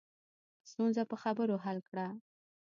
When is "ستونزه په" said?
0.69-1.15